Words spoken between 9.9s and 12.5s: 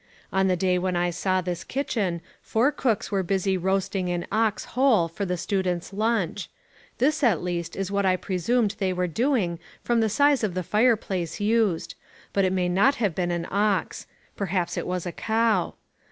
the size of the fire place used, but